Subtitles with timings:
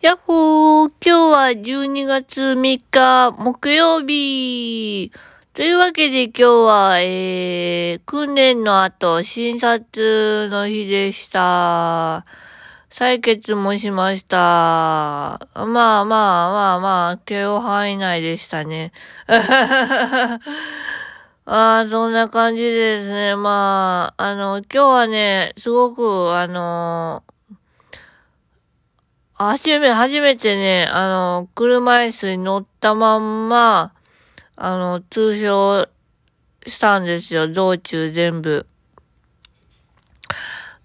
[0.00, 5.12] やっほー今日は12月3日木曜日
[5.52, 12.24] というわけで今日は、えー、訓練の後、診察の日でした。
[12.88, 14.38] 採血もしました。
[14.38, 18.92] まあまあまあまあ、許容範囲内でしたね。
[19.28, 20.40] あ
[21.44, 23.36] あ、そんな感じですね。
[23.36, 27.22] まあ、あの、今日はね、すごく、あの
[29.42, 33.94] 初め、初めてね、あの、車椅子に乗ったまんま、
[34.54, 35.88] あの、通称
[36.66, 37.50] したんですよ。
[37.50, 38.66] 道中全部。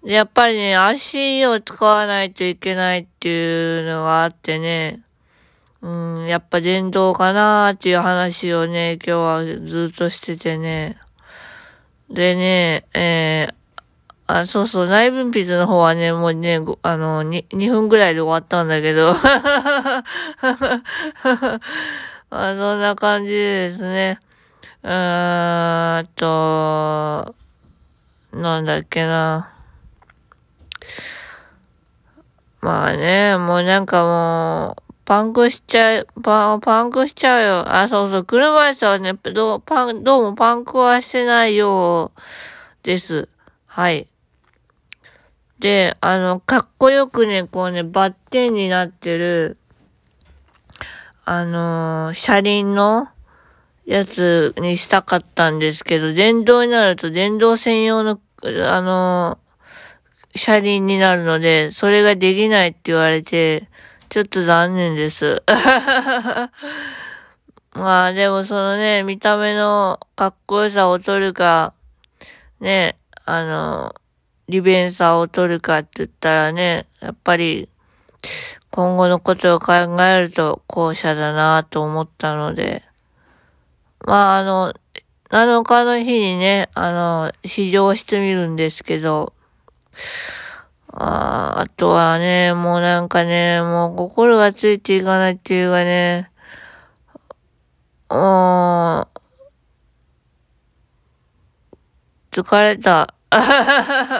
[0.02, 5.02] やっぱりね、足を使わないといけないっていうのがあってね、
[5.82, 10.96] うん、やっぱ電動かなーっていう話をね、今日はずっとしててね。
[12.08, 13.65] でね、えー、
[14.28, 19.14] あ、そうそう、内分泌の方はね、もうね、あの、2、2分ぐらいで終わったんだけど。
[22.28, 24.18] あそんな感じですね。
[24.82, 27.34] うーんと、
[28.32, 29.52] なんだっけな。
[32.60, 37.72] まあね、もうなんかもう、パンクしちゃう、パン、パンクしちゃうよ。
[37.72, 42.20] あ、そうそう、車椅子はね、どう、パン、どうもパンクはしてないよう
[42.82, 43.28] です。
[43.66, 44.08] はい。
[45.58, 49.56] で、あの、かっこよくね、こうね、バッテンになってる、
[51.24, 53.08] あのー、車輪の
[53.86, 63.68] やつにしたかったんですけど、電動になると電動専用の、あのー、車輪になるので、それができないって言われて、
[64.10, 65.42] ちょっと残念です。
[67.72, 71.72] まあでもそのね、見た目のかっこよさを取るか、
[72.60, 74.05] ね、あのー、
[74.48, 77.68] 利便さを取るかって言ったらね、やっぱり
[78.70, 82.84] 今後のことを考えると後者だなと思ったので、
[84.00, 84.74] まああの、
[85.30, 89.32] 7日の日にね、あの、試乗してみるんですけど、
[90.88, 96.30] ああとはね、もうなんかね、もう心がついていかないっていうかね、
[98.08, 99.20] もう、
[102.30, 103.15] 疲れた。
[103.30, 104.10] 疲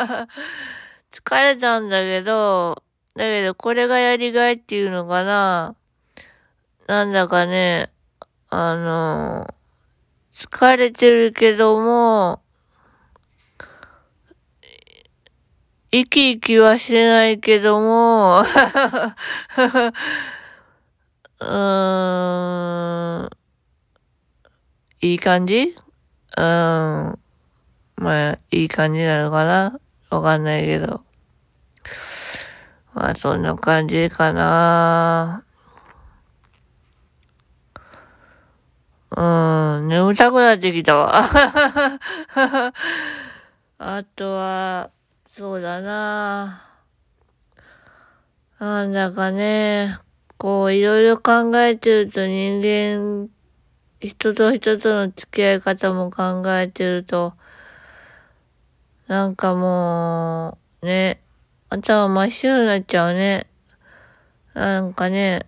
[1.40, 2.82] れたんだけど、
[3.14, 5.76] だけどこれがやりがいっていうのかな。
[6.86, 7.90] なんだかね、
[8.48, 9.54] あの、
[10.34, 12.42] 疲れてるけども、
[15.92, 18.42] 生き生きはしてないけども、
[21.40, 23.30] うーん、
[25.00, 25.74] いい感じ？
[26.36, 27.25] うん。
[27.96, 29.80] まあ、いい感じなのかな？
[30.10, 31.02] わかんないけど。
[32.94, 35.44] まあ、そんな感じかな
[39.10, 39.22] う
[39.80, 41.30] ん、眠たくなってきたわ。
[43.78, 44.90] あとは、
[45.26, 46.62] そうだな
[48.58, 49.98] なんだかね、
[50.38, 53.28] こう、いろいろ考えてると人間、
[54.00, 57.34] 人と人との付き合い方も考えてると、
[59.08, 61.20] なんかもう、ね、
[61.68, 63.46] 頭真っ白になっちゃうね。
[64.52, 65.46] なんかね、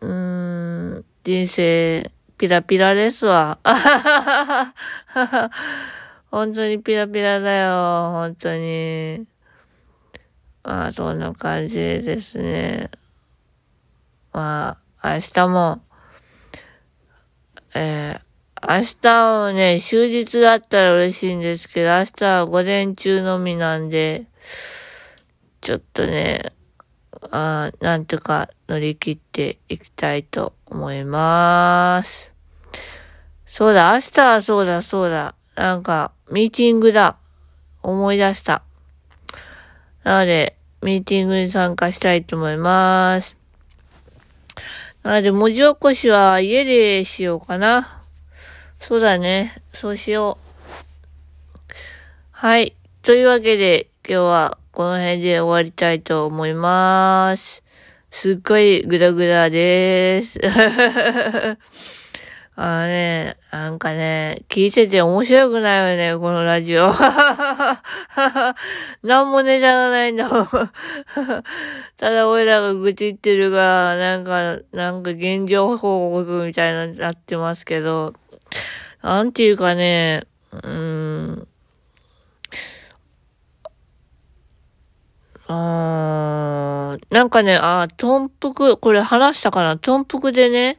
[0.00, 3.58] うーん、人生、ピラピラですわ。
[6.30, 9.26] 本当にピラピラだよ、本当に。
[10.62, 12.92] まあ、そんな感じですね。
[14.32, 15.82] まあ、明日も、
[17.74, 18.29] えー
[18.62, 24.26] 明日はね、終日だったら嬉しいんですけど、明日は午前中のみなんで、
[25.62, 26.52] ちょっとね、
[27.30, 32.34] あなんとか乗り切っていきたいと思います。
[33.46, 35.34] そうだ、明日はそうだ、そうだ。
[35.56, 37.16] なんか、ミーティングだ。
[37.82, 38.62] 思い出した。
[40.04, 43.38] なので、ミーティングに参加したいと思います。
[45.02, 47.99] なので、文字起こしは家でしようかな。
[48.80, 49.62] そうだね。
[49.72, 50.40] そうしよう。
[52.30, 52.74] はい。
[53.02, 57.62] というわけで、今日はこの辺で終わりたいと思います。
[58.10, 60.40] すっごいグダグダでーす。
[62.56, 66.92] あのね、なんかね、聞いてて面白くないよね、このラジオ。
[69.02, 70.46] なんもネタがないんだもん。
[71.96, 78.14] ただ俺らが愚痴ってるが、なんか、なんか現状報告みたいになってますけど、
[79.02, 81.48] なんていうかね、うーん、
[85.46, 89.76] あー、なんかね、あ、豚腹、これ話したかな？
[89.76, 90.78] 豚腹でね、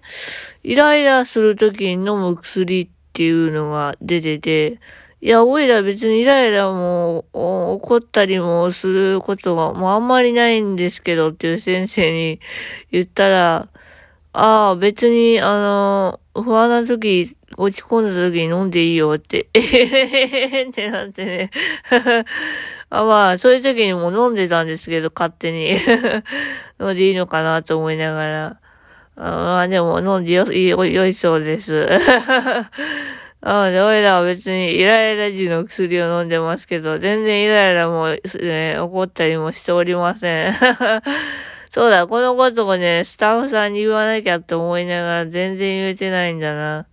[0.63, 4.79] イライラするときに飲む薬っていうのが出てて、
[5.19, 12.39] いや、おいら別にイライラも、怒ったりもすることが、もうあんまりないんですけどっていう先生に
[12.91, 13.68] 言ったら、
[14.33, 21.51] ああ、別に、あの、不安な時、落ち込んだ時に飲んでいいよって、 えへへへへってなってね。
[22.89, 25.77] あまあ、そういう時にも飲んでたんですけど、勝手に。
[26.81, 28.57] 飲んでいいのかなと思いながら。
[29.15, 31.87] あまあ、でも飲んでよ、よ、よいそうです。
[33.43, 40.53] ああ、で、おいらは別にイライラ時の薬を飲んでますけど、全然イライラも、ね、怒ったりもしておりません。
[41.71, 46.85] そうだ、このことをね、スタッフさんに言わなきゃって思いながら全然言えてないんだな。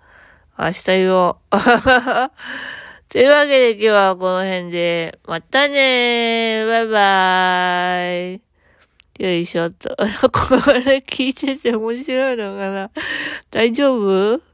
[0.60, 1.36] 明日言おう。
[3.08, 6.68] というわけで今日はこの辺で、またねー。
[6.68, 9.24] バイバーイ。
[9.24, 9.90] よいしょっと。
[10.30, 12.90] これ聞いてて面白いのかな。
[13.52, 13.94] 大丈
[14.34, 14.47] 夫？